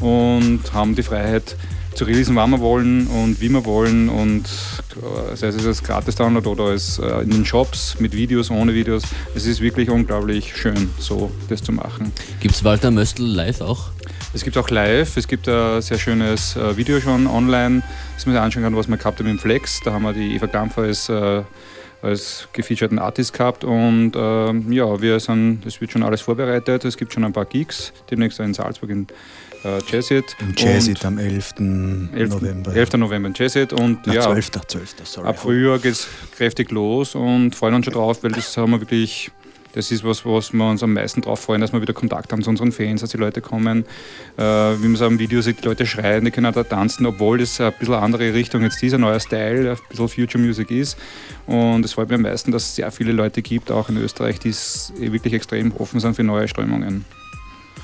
und 0.00 0.60
haben 0.72 0.94
die 0.94 1.02
Freiheit 1.02 1.56
zu 1.96 2.04
releasen, 2.04 2.36
wann 2.36 2.50
wir 2.50 2.60
wollen 2.60 3.06
und 3.06 3.40
wie 3.40 3.48
wir 3.48 3.64
wollen 3.64 4.10
und 4.10 4.44
äh, 4.44 5.34
sei 5.34 5.48
es 5.48 5.66
als 5.66 5.82
Gratis-Download 5.82 6.46
oder 6.46 6.64
als, 6.64 6.98
äh, 6.98 7.22
in 7.22 7.30
den 7.30 7.46
Shops 7.46 7.96
mit 7.98 8.12
Videos, 8.12 8.50
ohne 8.50 8.74
Videos. 8.74 9.02
Es 9.34 9.46
ist 9.46 9.62
wirklich 9.62 9.88
unglaublich 9.88 10.54
schön, 10.54 10.90
so 10.98 11.30
das 11.48 11.62
zu 11.62 11.72
machen. 11.72 12.12
Gibt 12.40 12.54
es 12.54 12.64
Walter 12.64 12.90
Möstl 12.90 13.22
live 13.24 13.62
auch? 13.62 13.90
Es 14.36 14.44
gibt 14.44 14.58
auch 14.58 14.68
live, 14.68 15.16
es 15.16 15.28
gibt 15.28 15.48
ein 15.48 15.80
sehr 15.80 15.98
schönes 15.98 16.56
äh, 16.56 16.76
Video 16.76 17.00
schon 17.00 17.26
online, 17.26 17.82
das 18.14 18.26
man 18.26 18.34
sich 18.34 18.42
anschauen 18.42 18.64
kann, 18.64 18.76
was 18.76 18.86
wir 18.86 18.98
gehabt 18.98 19.18
haben 19.18 19.28
im 19.28 19.38
Flex. 19.38 19.80
Da 19.82 19.94
haben 19.94 20.02
wir 20.02 20.12
die 20.12 20.34
Eva 20.34 20.46
Dampfer 20.46 20.82
als, 20.82 21.08
äh, 21.08 21.40
als 22.02 22.46
gefeaturten 22.52 22.98
Artist 22.98 23.32
gehabt 23.32 23.64
und 23.64 24.12
ähm, 24.14 24.70
ja, 24.70 25.00
wir 25.00 25.20
sind, 25.20 25.64
es 25.64 25.80
wird 25.80 25.92
schon 25.92 26.02
alles 26.02 26.20
vorbereitet. 26.20 26.84
Es 26.84 26.98
gibt 26.98 27.14
schon 27.14 27.24
ein 27.24 27.32
paar 27.32 27.46
Gigs, 27.46 27.94
demnächst 28.10 28.38
in 28.38 28.52
Salzburg 28.52 28.90
in 28.90 29.06
äh, 29.64 29.78
Jazzit. 29.90 30.36
Im 30.38 30.52
Jazzit 30.54 31.02
am 31.06 31.16
11. 31.16 31.54
11. 31.58 32.28
November. 32.28 32.76
11. 32.76 32.92
November 32.92 33.28
in 33.28 33.34
Jazzit 33.34 33.72
und 33.72 34.00
Na, 34.04 34.12
ja, 34.12 34.20
12. 34.20 34.50
12. 34.50 34.94
Sorry. 35.04 35.28
ab 35.28 35.38
Frühjahr 35.38 35.78
geht 35.78 35.92
es 35.92 36.08
kräftig 36.36 36.70
los 36.72 37.14
und 37.14 37.54
freuen 37.54 37.76
uns 37.76 37.86
schon 37.86 37.94
drauf, 37.94 38.22
weil 38.22 38.32
das 38.32 38.54
haben 38.58 38.72
wir 38.72 38.80
wirklich, 38.80 39.30
das 39.76 39.92
ist 39.92 40.02
was, 40.02 40.24
was 40.26 40.52
wir 40.52 40.68
uns 40.68 40.82
am 40.82 40.92
meisten 40.94 41.20
drauf 41.20 41.38
freuen, 41.40 41.60
dass 41.60 41.72
wir 41.72 41.80
wieder 41.80 41.92
Kontakt 41.92 42.32
haben 42.32 42.42
zu 42.42 42.50
unseren 42.50 42.72
Fans, 42.72 43.02
dass 43.02 43.10
die 43.10 43.16
Leute 43.18 43.40
kommen, 43.40 43.84
äh, 44.36 44.42
wie 44.42 44.86
man 44.86 44.94
es 44.94 45.02
am 45.02 45.18
Video 45.18 45.40
sieht, 45.42 45.62
die 45.62 45.68
Leute 45.68 45.86
schreien, 45.86 46.24
die 46.24 46.30
können 46.30 46.46
auch 46.46 46.52
da 46.54 46.64
tanzen, 46.64 47.06
obwohl 47.06 47.38
das 47.38 47.60
ein 47.60 47.72
bisschen 47.78 47.94
andere 47.94 48.34
Richtung 48.34 48.62
jetzt 48.62 48.82
dieser 48.82 48.98
neue 48.98 49.20
Style, 49.20 49.70
ein 49.70 49.78
bisschen 49.88 50.08
Future 50.08 50.42
Music 50.42 50.70
ist. 50.70 50.96
Und 51.46 51.84
es 51.84 51.92
freut 51.92 52.08
mich 52.08 52.16
am 52.16 52.22
meisten, 52.22 52.50
dass 52.50 52.64
es 52.64 52.74
sehr 52.74 52.90
viele 52.90 53.12
Leute 53.12 53.42
gibt, 53.42 53.70
auch 53.70 53.88
in 53.88 53.96
Österreich, 53.98 54.40
die 54.40 54.48
s- 54.50 54.92
wirklich 54.98 55.32
extrem 55.34 55.72
offen 55.76 56.00
sind 56.00 56.16
für 56.16 56.24
neue 56.24 56.48
Strömungen. 56.48 57.04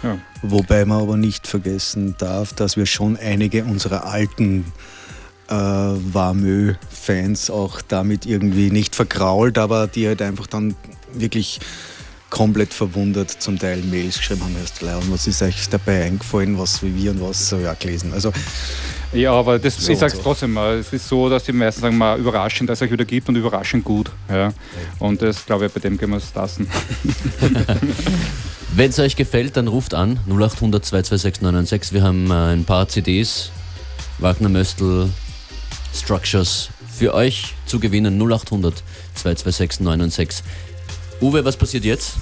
Ja. 0.02 0.18
Wobei 0.42 0.84
man 0.84 1.00
aber 1.02 1.16
nicht 1.16 1.46
vergessen 1.46 2.16
darf, 2.18 2.52
dass 2.54 2.76
wir 2.76 2.86
schon 2.86 3.16
einige 3.16 3.62
unserer 3.64 4.06
alten 4.06 4.64
äh, 5.52 6.14
Warmö-Fans 6.14 7.50
auch 7.50 7.82
damit 7.82 8.24
irgendwie 8.26 8.70
nicht 8.70 8.96
vergrault, 8.96 9.58
aber 9.58 9.86
die 9.86 10.06
halt 10.06 10.22
einfach 10.22 10.46
dann 10.46 10.74
wirklich 11.12 11.60
komplett 12.30 12.72
verwundert 12.72 13.30
zum 13.30 13.58
Teil 13.58 13.82
Mails 13.82 14.16
geschrieben 14.16 14.42
haben, 14.42 14.56
erst 14.58 14.82
und 14.82 15.12
was 15.12 15.26
ist 15.26 15.42
euch 15.42 15.68
dabei 15.68 16.04
eingefallen, 16.04 16.58
was 16.58 16.82
wie 16.82 16.96
wir 16.96 17.10
und 17.10 17.20
was 17.20 17.50
so 17.50 17.58
ja 17.58 17.74
gelesen. 17.74 18.14
Also 18.14 18.32
Ja, 19.12 19.32
aber 19.32 19.58
das, 19.58 19.76
So 19.76 19.92
ich 19.92 20.00
es 20.00 20.14
so. 20.14 20.22
trotzdem 20.22 20.54
mal, 20.54 20.78
es 20.78 20.90
ist 20.90 21.06
so, 21.06 21.28
dass 21.28 21.44
die 21.44 21.52
meisten 21.52 21.82
sagen 21.82 21.98
mal 21.98 22.18
überraschend, 22.18 22.70
dass 22.70 22.78
es 22.78 22.86
euch 22.86 22.92
wieder 22.92 23.04
gibt 23.04 23.28
und 23.28 23.36
überraschend 23.36 23.84
gut. 23.84 24.10
Ja. 24.30 24.54
Und 24.98 25.20
das 25.20 25.44
glaube 25.44 25.66
ich, 25.66 25.72
bei 25.72 25.80
dem 25.80 25.98
können 25.98 26.12
wir 26.12 26.16
es 26.16 26.34
lassen. 26.34 26.66
Wenn 28.74 28.88
es 28.88 28.98
euch 28.98 29.16
gefällt, 29.16 29.58
dann 29.58 29.68
ruft 29.68 29.92
an 29.92 30.18
0800 30.26 30.82
226 30.82 31.42
996. 31.42 31.92
Wir 31.92 32.02
haben 32.02 32.30
äh, 32.30 32.54
ein 32.54 32.64
paar 32.64 32.88
CDs, 32.88 33.50
Wagner 34.18 34.48
Möstl, 34.48 35.10
Structures 35.94 36.70
für 36.88 37.14
euch 37.14 37.54
zu 37.66 37.80
gewinnen 37.80 38.20
0800 38.20 38.82
226 39.14 39.80
996. 39.80 40.44
Uwe, 41.20 41.44
was 41.44 41.56
passiert 41.56 41.84
jetzt? 41.84 42.14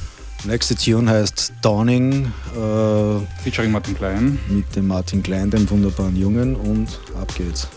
nächste 0.44 0.74
Tune 0.74 1.10
heißt 1.10 1.52
Dawning 1.62 2.32
äh, 2.54 3.42
Featuring 3.42 3.72
Martin 3.72 3.94
Klein. 3.94 4.38
mit 4.48 4.74
dem 4.74 4.86
Martin 4.86 5.22
Klein, 5.22 5.50
dem 5.50 5.68
wunderbaren 5.68 6.16
Jungen 6.16 6.56
und 6.56 6.88
ab 7.20 7.34
geht's. 7.36 7.68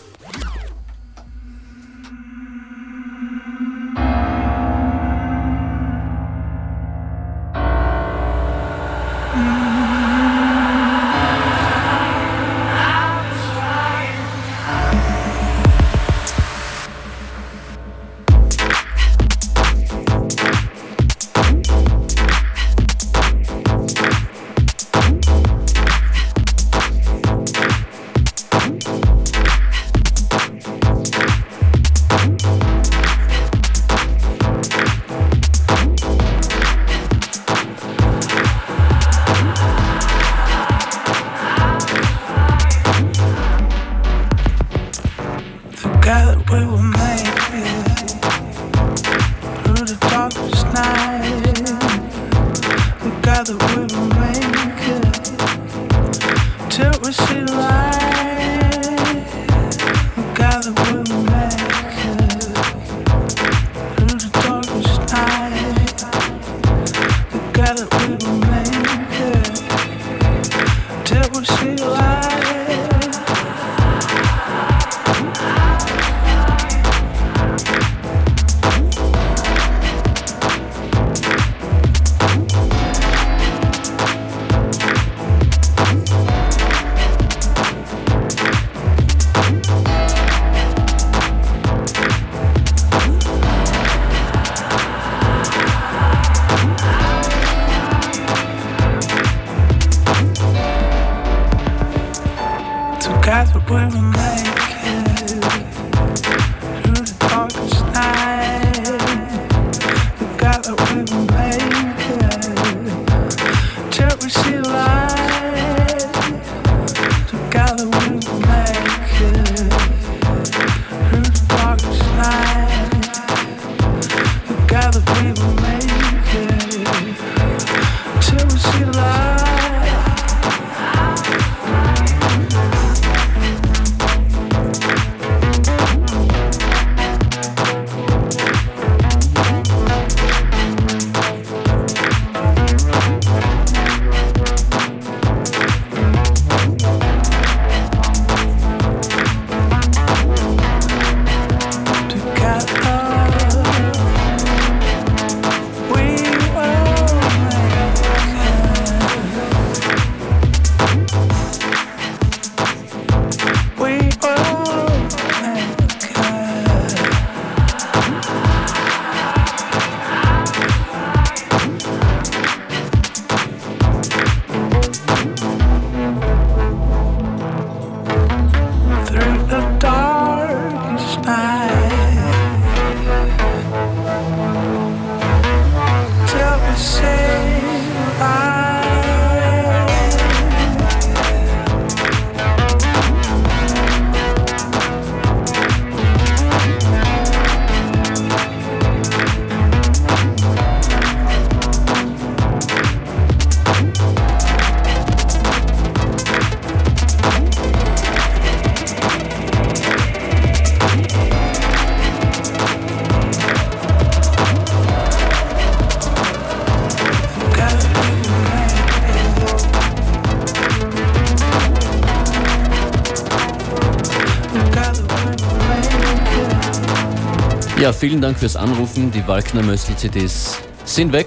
Ja, 227.84 227.92
vielen 227.92 228.22
Dank 228.22 228.38
fürs 228.38 228.56
Anrufen. 228.56 229.10
Die 229.10 229.28
Walkner 229.28 229.62
Möstl-CDs 229.62 230.58
sind 230.86 231.12
weg. 231.12 231.26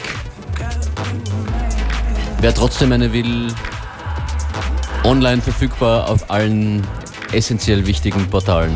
Wer 2.42 2.52
trotzdem 2.52 2.92
eine 2.94 3.14
will, 3.14 3.54
online 5.04 5.40
verfügbar 5.40 6.10
auf 6.10 6.32
allen 6.32 6.82
essentiell 7.32 7.86
wichtigen 7.86 8.28
Portalen. 8.32 8.72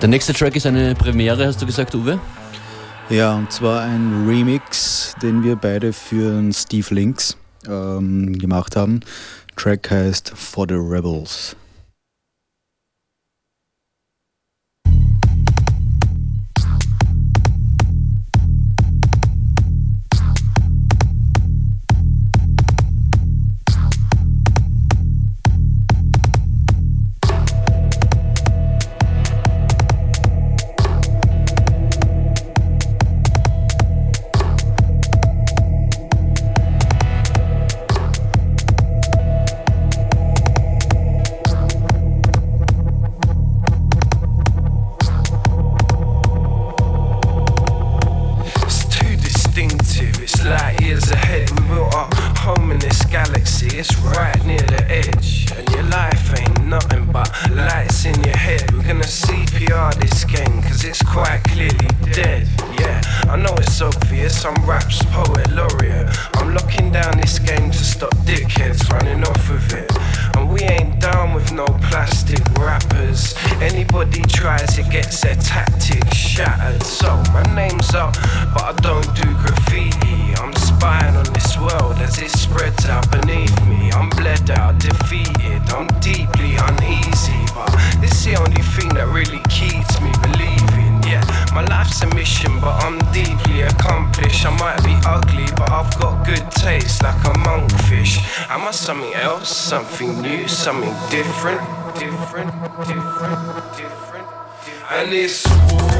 Der 0.00 0.08
nächste 0.08 0.32
Track 0.32 0.54
ist 0.54 0.66
eine 0.66 0.94
Premiere, 0.94 1.48
hast 1.48 1.60
du 1.60 1.66
gesagt, 1.66 1.92
Uwe? 1.96 2.20
Ja, 3.10 3.34
und 3.34 3.50
zwar 3.50 3.82
ein 3.82 4.28
Remix, 4.28 5.16
den 5.20 5.42
wir 5.42 5.56
beide 5.56 5.92
für 5.92 6.40
Steve 6.52 6.94
Links 6.94 7.36
ähm, 7.66 8.38
gemacht 8.38 8.76
haben. 8.76 9.00
Track 9.56 9.90
heißt 9.90 10.32
For 10.36 10.66
the 10.68 10.76
Rebels. 10.76 11.56
different, 101.10 101.60
different, 101.98 102.50
different, 102.86 103.76
different. 103.76 104.26
and 104.90 105.12
it's 105.12 105.34
some. 105.34 105.93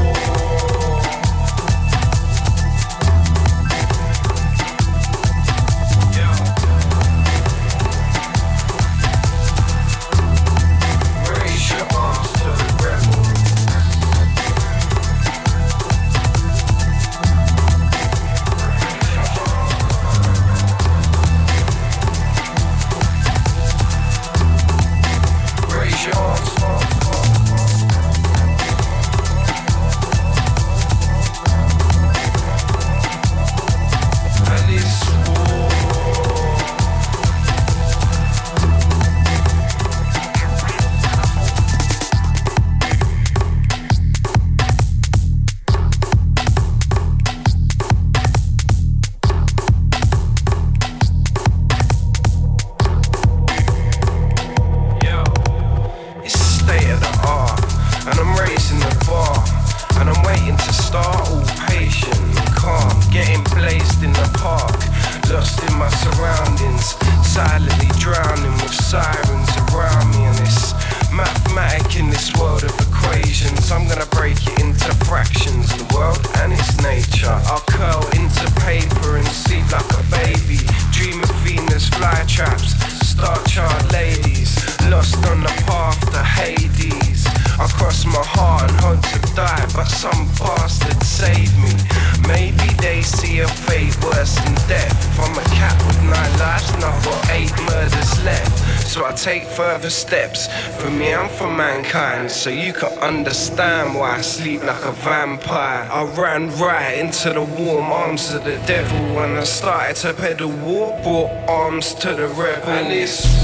Further 99.85 99.89
steps 99.89 100.47
for 100.81 100.89
me 100.89 101.13
and 101.13 101.29
for 101.29 101.51
mankind, 101.51 102.31
so 102.31 102.49
you 102.49 102.73
can 102.73 102.91
understand 102.99 103.93
why 103.93 104.17
I 104.17 104.21
sleep 104.21 104.63
like 104.63 104.83
a 104.83 104.91
vampire. 104.91 105.87
I 105.91 106.03
ran 106.19 106.49
right 106.57 106.97
into 106.97 107.33
the 107.33 107.43
warm 107.43 107.91
arms 107.91 108.33
of 108.33 108.43
the 108.43 108.57
devil 108.65 109.15
when 109.15 109.37
I 109.37 109.43
started 109.43 109.95
to 109.97 110.13
pedal 110.13 110.49
war, 110.49 110.99
brought 111.03 111.31
arms 111.47 111.93
to 111.95 112.15
the 112.15 112.27
rebel. 112.29 113.34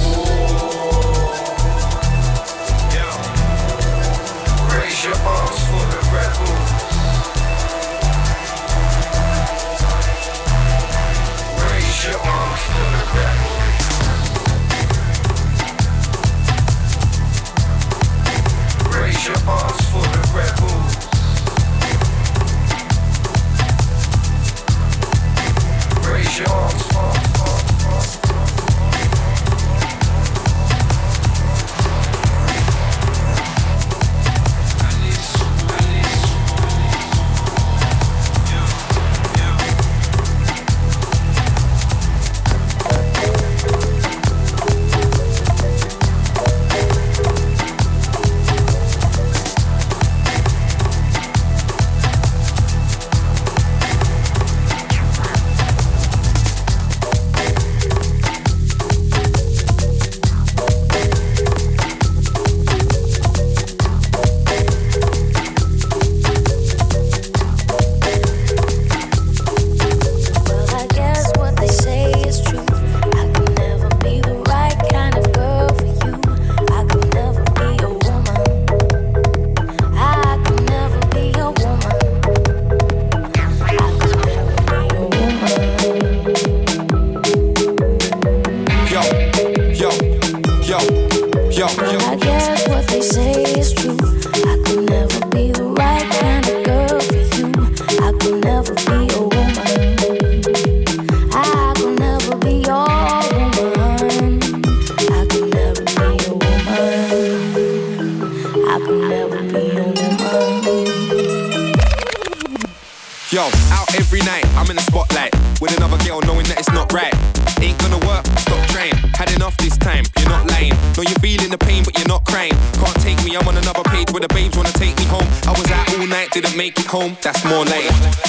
Page 123.83 124.11
where 124.11 124.21
the 124.21 124.31
babes 124.33 124.55
wanna 124.57 124.71
take 124.73 124.97
me 124.97 125.05
home. 125.05 125.27
I 125.47 125.51
was 125.51 125.69
out 125.71 125.87
all 125.97 126.07
night, 126.07 126.31
didn't 126.31 126.55
make 126.57 126.77
it 126.79 126.85
home, 126.85 127.17
that's 127.21 127.43
more 127.45 127.65
like. 127.65 127.87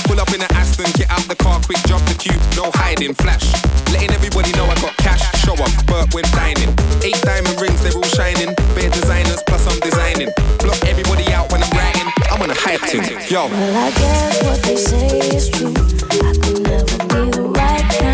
Pull 0.09 0.21
up 0.21 0.33
in 0.35 0.41
an 0.43 0.53
Aston, 0.53 0.91
get 0.95 1.11
out 1.11 1.25
the 1.29 1.37
car, 1.37 1.61
quick 1.61 1.79
jump 1.87 2.05
the 2.07 2.15
queue, 2.15 2.39
no 2.57 2.71
hiding, 2.75 3.15
flash. 3.15 3.47
Letting 3.93 4.13
everybody 4.13 4.53
know 4.53 4.67
I 4.67 4.75
got 4.81 4.97
cash, 4.99 5.23
show 5.45 5.55
up, 5.55 5.73
Burt 5.87 6.15
when 6.15 6.25
dining. 6.33 6.71
Eight 7.03 7.21
diamond 7.23 7.61
rings, 7.61 7.83
they're 7.83 7.97
all 7.97 8.13
shining. 8.17 8.55
Bare 8.75 8.91
designers, 8.91 9.43
plus 9.47 9.67
I'm 9.67 9.81
designing. 9.81 10.31
Block 10.61 10.81
everybody 10.87 11.27
out 11.33 11.51
when 11.53 11.63
I'm 11.63 11.73
writing, 11.77 12.09
I'm 12.31 12.41
on 12.43 12.51
a 12.51 12.55
hype 12.55 12.83
team. 12.89 13.03
Yo. 13.29 13.49
Well, 13.49 13.77
I 13.77 13.91
guess 13.91 14.43
what 14.45 14.63
they 14.63 14.77
say 14.77 15.19
is 15.37 15.49
true. 15.51 15.73
I 15.73 16.33
could 16.43 16.63
never 16.63 16.99
be 17.11 17.23
the 17.31 17.43
right 17.55 17.85
kind 17.99 18.12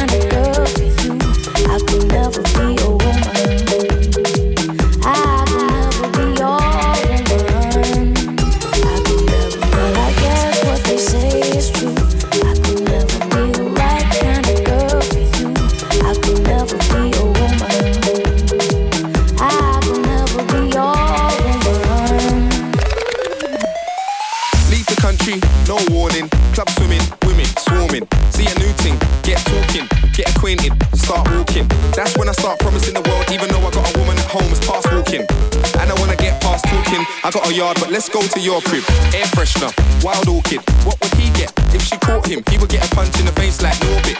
I 37.29 37.31
got 37.31 37.47
a 37.47 37.53
yard, 37.53 37.77
but 37.79 37.91
let's 37.91 38.09
go 38.09 38.23
to 38.23 38.41
your 38.41 38.63
crib. 38.63 38.83
Air 39.13 39.27
freshener, 39.37 39.69
wild 40.03 40.29
orchid. 40.29 40.61
What 40.87 40.97
would 41.03 41.13
he 41.21 41.29
get 41.33 41.53
if 41.75 41.83
she 41.83 41.99
caught 41.99 42.27
him? 42.27 42.43
He 42.49 42.57
would 42.57 42.71
get 42.71 42.81
a 42.91 42.95
punch 42.95 43.21
in 43.21 43.27
the 43.27 43.33
face 43.33 43.61
like 43.61 43.75
Norbit. 43.85 44.17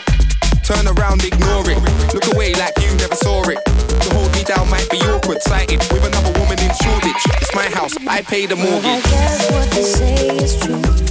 Turn 0.63 0.85
around, 0.87 1.23
ignore 1.25 1.65
it. 1.71 1.81
Look 2.13 2.31
away 2.35 2.53
like 2.53 2.77
you 2.77 2.93
never 2.97 3.15
saw 3.15 3.41
it. 3.49 3.57
To 3.65 4.13
hold 4.13 4.31
me 4.33 4.43
down 4.43 4.69
might 4.69 4.87
be 4.91 4.97
awkward, 5.09 5.41
sighted 5.41 5.79
with 5.91 6.05
another 6.05 6.37
woman 6.39 6.59
in 6.59 6.69
Shoreditch. 6.83 7.25
It's 7.41 7.55
my 7.55 7.65
house, 7.73 7.97
I 8.07 8.21
pay 8.21 8.45
the 8.45 8.55
Well, 8.55 8.77
I 8.77 8.81
mortgage. 8.81 9.03
guess 9.09 9.51
what 9.53 9.71
they 9.71 9.81
say 9.81 10.27
is 10.37 10.59
true. 10.61 11.08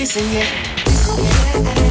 be 0.00 0.06
singing. 0.06 1.89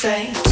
voelt. 0.00 0.43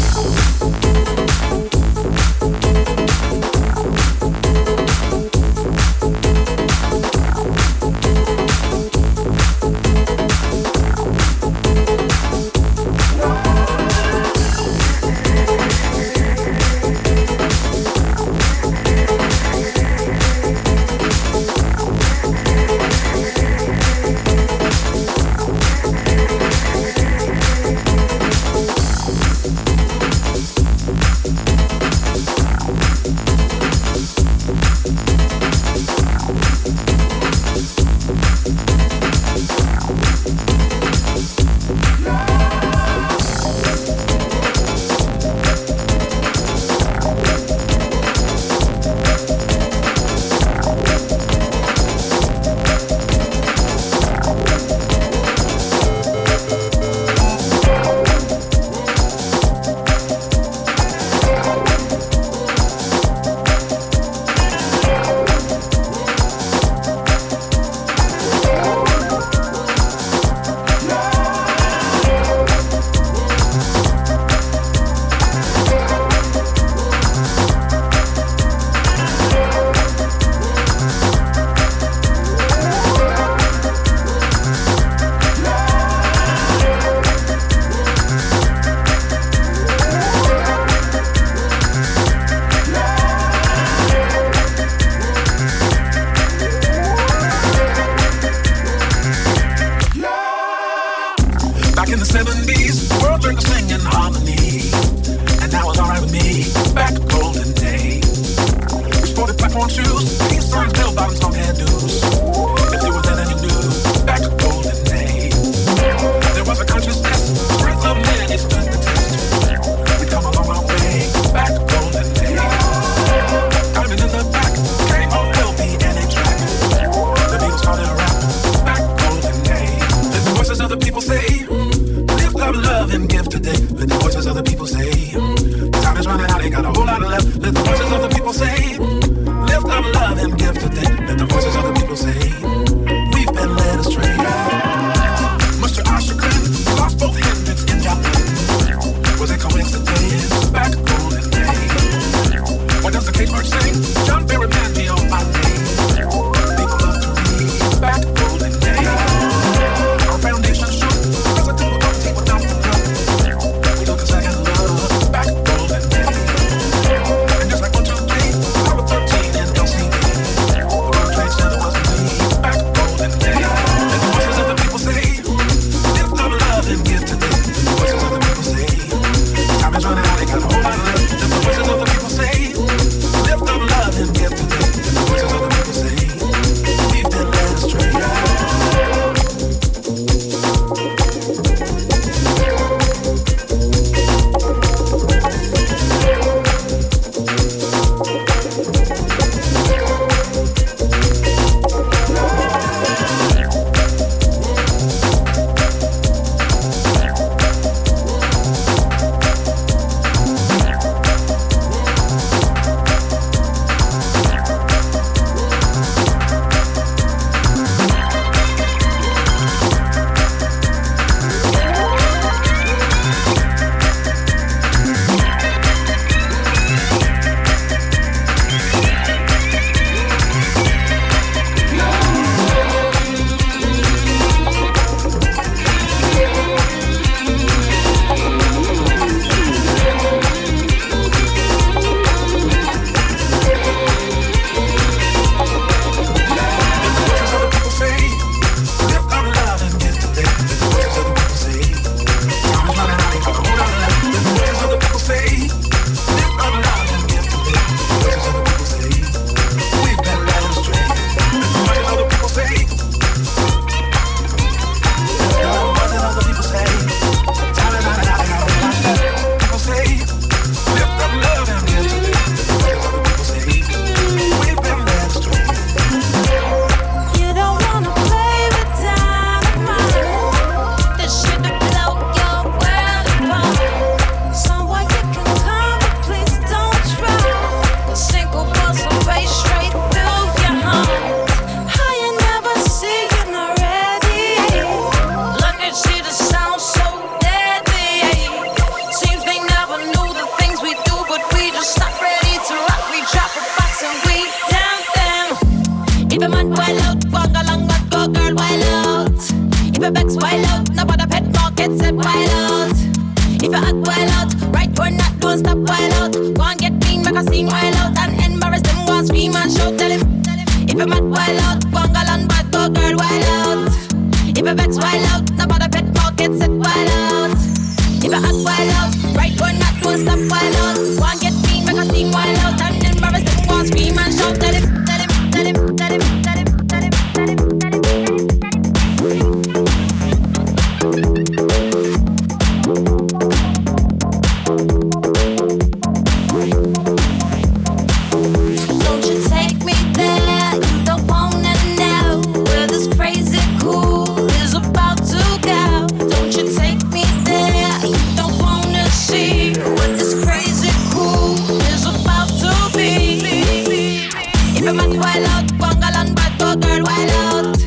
If 364.62 364.68
a 364.68 364.74
man 364.74 364.90
wild 364.96 365.26
out, 365.26 365.58
bungle 365.58 365.96
and 365.98 366.14
bad 366.14 366.38
boy 366.38 366.54
girl 366.62 366.84
wild 366.86 367.10
out. 367.10 367.58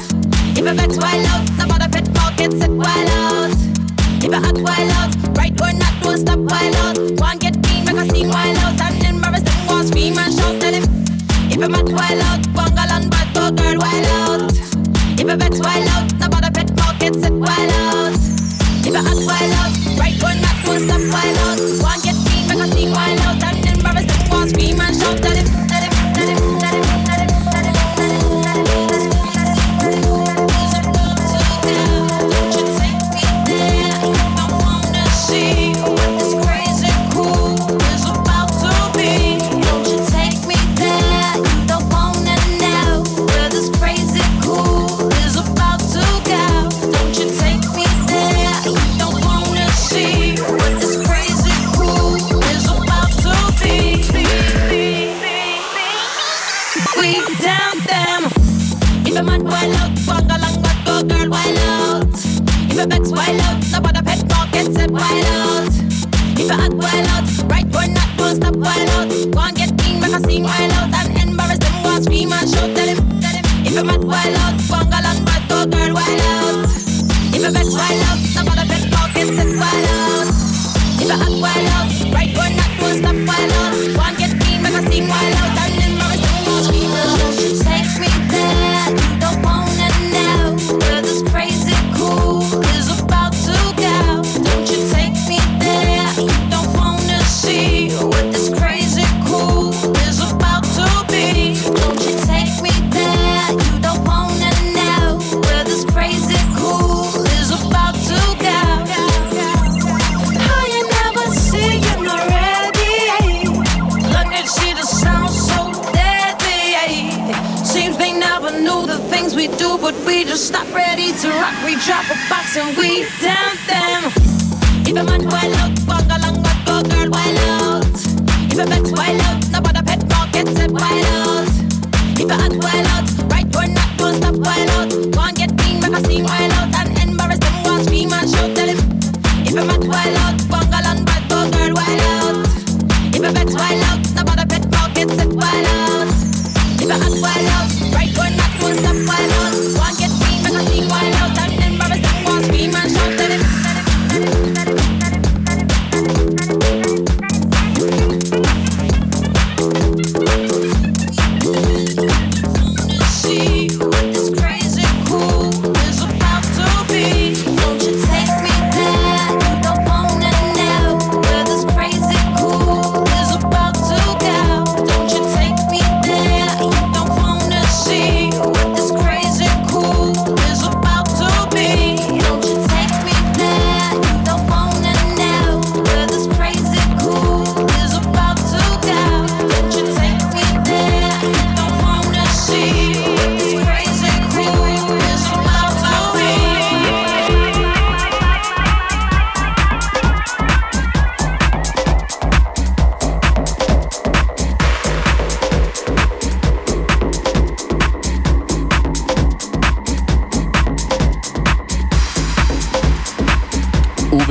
If 0.55 0.65
a 0.65 0.73
vex 0.73 0.95
wild 0.95 1.27
out, 1.27 1.43
no 1.59 1.67
matter 1.67 1.91
pet 1.91 2.07
pocket 2.15 2.53
set 2.53 2.71
wild 2.71 3.09
out. 3.19 3.51
If 4.23 4.31
a 4.31 4.39
hot 4.39 4.55
wild 4.63 4.91
out, 4.95 5.11
right 5.35 5.51
or 5.59 5.73
not, 5.75 5.91
don't 6.01 6.17
stop 6.17 6.39
wild 6.39 6.75
out. 6.75 6.97
One 7.19 7.37
get 7.39 7.61
clean, 7.63 7.83
make 7.83 7.97
a 7.97 8.07
scene 8.07 8.29
wild 8.29 8.57
out, 8.59 8.79
and 8.79 9.03
embarrass 9.03 9.43
them 9.43 9.67
walls, 9.67 9.87
scream 9.89 10.17
and 10.17 10.33
shout 10.39 10.63
at 10.63 10.73
him. 10.73 10.87
If 11.51 11.61
a 11.61 11.67
mad 11.67 11.91
wild 11.91 12.21
out, 12.31 12.41
bungle 12.55 12.87
and 12.87 13.11
bad 13.11 13.27
boy 13.35 13.51
girl 13.59 13.75
wild 13.75 14.07
out. 14.15 14.55
If 15.19 15.27
a 15.27 15.35
vex 15.35 15.59
wild 15.59 15.89
out, 15.89 16.07
no 16.15 16.29
matter 16.29 16.51
pet 16.55 16.77
pocket 16.77 17.13
set 17.19 17.33
wild 17.33 17.71
out. 17.91 18.15
If 18.87 18.95
a 18.95 19.01
hot 19.03 19.19
wild 19.19 19.51
out, 19.59 19.99
right 19.99 20.15
or 20.23 20.35
not, 20.39 20.55
don't 20.63 20.79
stop 20.79 21.03
wild 21.11 21.37
out. 21.43 21.59
One 21.83 21.99
get 22.07 22.15
clean, 22.23 22.47
make 22.47 22.63
a 22.63 22.71
scene 22.71 22.91
wild 22.95 23.19
out. 23.19 23.24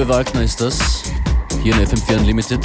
Uwe 0.05 0.13
Wagner 0.13 0.43
ist 0.43 0.61
das, 0.61 1.03
hier 1.63 1.75
in 1.75 1.87
FM4 1.87 2.19
Unlimited. 2.19 2.61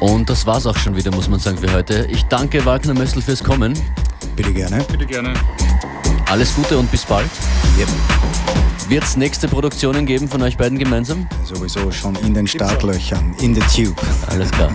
Und 0.00 0.28
das 0.28 0.44
war's 0.44 0.66
auch 0.66 0.76
schon 0.76 0.94
wieder, 0.96 1.10
muss 1.12 1.30
man 1.30 1.40
sagen, 1.40 1.56
für 1.56 1.72
heute. 1.72 2.06
Ich 2.10 2.24
danke 2.24 2.62
Wagner 2.66 2.92
Mössl 2.92 3.22
fürs 3.22 3.42
Kommen. 3.42 3.72
Bitte 4.36 4.52
gerne. 4.52 4.84
Bitte 4.90 5.06
gerne. 5.06 5.32
Alles 6.28 6.54
Gute 6.54 6.76
und 6.76 6.90
bis 6.90 7.06
bald. 7.06 7.30
Yep. 7.78 7.88
Wird 8.88 9.04
es 9.04 9.16
nächste 9.16 9.48
Produktionen 9.48 10.04
geben 10.04 10.28
von 10.28 10.42
euch 10.42 10.58
beiden 10.58 10.78
gemeinsam? 10.78 11.26
Sowieso 11.44 11.90
schon 11.90 12.16
in 12.16 12.34
den 12.34 12.46
Startlöchern, 12.46 13.34
in 13.40 13.54
the 13.54 13.60
tube. 13.60 13.96
Alles 14.26 14.50
klar. 14.50 14.70